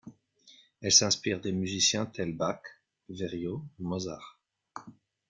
[0.81, 2.59] Elle s'inspire des musiciens tels Bach,
[3.07, 4.39] Verio, Mozart.